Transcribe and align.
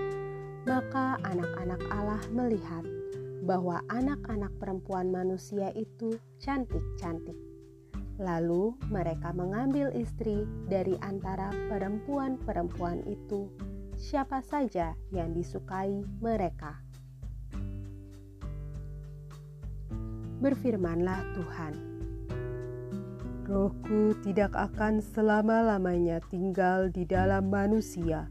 maka 0.64 1.20
anak-anak 1.20 1.84
Allah 1.92 2.24
melihat 2.32 3.01
bahwa 3.42 3.82
anak-anak 3.90 4.54
perempuan 4.62 5.10
manusia 5.10 5.74
itu 5.74 6.14
cantik-cantik. 6.38 7.34
Lalu 8.22 8.78
mereka 8.86 9.34
mengambil 9.34 9.90
istri 9.98 10.46
dari 10.70 10.94
antara 11.02 11.50
perempuan-perempuan 11.66 13.02
itu, 13.10 13.50
siapa 13.98 14.38
saja 14.46 14.94
yang 15.10 15.34
disukai 15.34 16.06
mereka. 16.22 16.78
Berfirmanlah 20.38 21.22
Tuhan, 21.34 21.74
Rohku 23.42 24.14
tidak 24.22 24.54
akan 24.54 25.02
selama-lamanya 25.02 26.22
tinggal 26.30 26.94
di 26.94 27.02
dalam 27.02 27.50
manusia, 27.50 28.30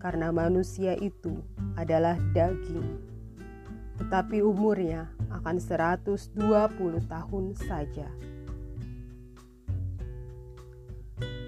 karena 0.00 0.28
manusia 0.28 0.96
itu 1.00 1.40
adalah 1.80 2.16
daging 2.36 3.17
tetapi 4.08 4.40
umurnya 4.40 5.04
akan 5.28 5.60
120 5.60 6.32
tahun 7.12 7.44
saja. 7.60 8.08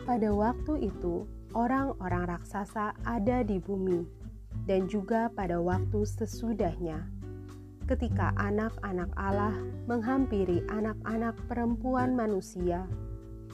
Pada 0.05 0.29
waktu 0.29 0.93
itu, 0.93 1.25
orang-orang 1.57 2.37
raksasa 2.37 2.93
ada 3.09 3.41
di 3.41 3.57
bumi, 3.57 4.05
dan 4.69 4.85
juga 4.93 5.33
pada 5.33 5.57
waktu 5.57 6.05
sesudahnya, 6.05 7.09
ketika 7.89 8.37
anak-anak 8.37 9.09
Allah 9.17 9.57
menghampiri 9.89 10.61
anak-anak 10.69 11.41
perempuan 11.49 12.13
manusia, 12.13 12.85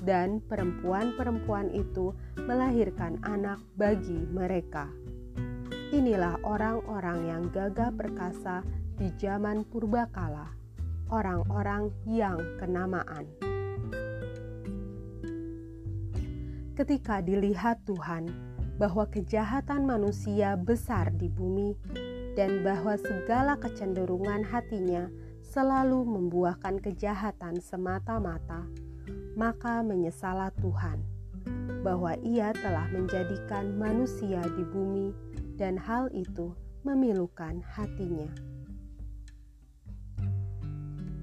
dan 0.02 0.42
perempuan-perempuan 0.50 1.70
itu 1.70 2.10
melahirkan 2.42 3.22
anak 3.22 3.62
bagi 3.78 4.26
mereka. 4.34 4.90
Inilah 5.94 6.42
orang-orang 6.42 7.30
yang 7.30 7.42
gagah 7.54 7.94
perkasa 7.94 8.66
di 8.96 9.12
zaman 9.20 9.60
purbakala, 9.68 10.56
orang-orang 11.12 11.92
yang 12.08 12.40
kenamaan. 12.56 13.28
Ketika 16.72 17.20
dilihat 17.20 17.84
Tuhan 17.84 18.32
bahwa 18.80 19.04
kejahatan 19.08 19.84
manusia 19.84 20.56
besar 20.56 21.12
di 21.12 21.28
bumi 21.28 21.76
dan 22.36 22.60
bahwa 22.64 22.96
segala 23.00 23.56
kecenderungan 23.56 24.44
hatinya 24.44 25.08
selalu 25.44 26.04
membuahkan 26.04 26.80
kejahatan 26.80 27.60
semata-mata, 27.60 28.64
maka 29.36 29.80
menyesalah 29.84 30.52
Tuhan 30.60 31.00
bahwa 31.84 32.16
Ia 32.24 32.52
telah 32.56 32.88
menjadikan 32.92 33.76
manusia 33.76 34.40
di 34.56 34.64
bumi, 34.68 35.14
dan 35.56 35.80
hal 35.80 36.12
itu 36.12 36.52
memilukan 36.84 37.64
hatinya 37.64 38.28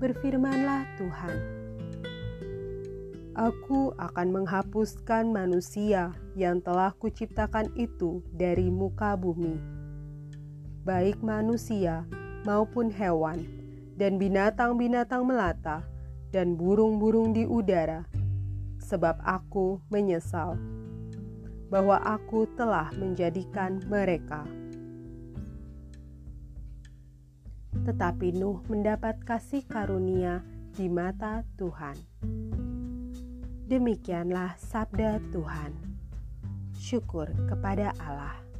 berfirmanlah 0.04 0.84
Tuhan, 1.00 1.36
Aku 3.40 3.96
akan 3.96 4.28
menghapuskan 4.36 5.32
manusia 5.32 6.12
yang 6.36 6.60
telah 6.60 6.92
kuciptakan 7.00 7.72
itu 7.80 8.20
dari 8.36 8.68
muka 8.68 9.16
bumi, 9.16 9.56
baik 10.84 11.24
manusia 11.24 12.04
maupun 12.44 12.92
hewan, 12.92 13.48
dan 13.96 14.20
binatang-binatang 14.20 15.24
melata, 15.24 15.88
dan 16.36 16.60
burung-burung 16.60 17.32
di 17.32 17.48
udara, 17.48 18.04
sebab 18.84 19.18
aku 19.24 19.80
menyesal 19.88 20.60
bahwa 21.72 21.98
aku 22.04 22.46
telah 22.60 22.92
menjadikan 23.00 23.82
mereka. 23.90 24.46
Tetapi 27.84 28.32
Nuh 28.36 28.64
mendapat 28.72 29.20
kasih 29.24 29.68
karunia 29.68 30.44
di 30.74 30.88
mata 30.88 31.44
Tuhan. 31.60 31.96
Demikianlah 33.68 34.56
sabda 34.60 35.20
Tuhan. 35.32 35.72
Syukur 36.76 37.32
kepada 37.48 37.96
Allah. 38.00 38.53